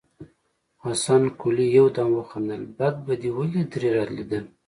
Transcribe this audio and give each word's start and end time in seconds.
حسن 0.83 1.21
قلي 1.41 1.65
يودم 1.77 2.09
وخندل: 2.17 2.61
بد 2.77 2.95
به 3.05 3.13
دې 3.21 3.29
ولې 3.37 3.61
ترې 3.71 3.91
ليدل. 4.15 4.45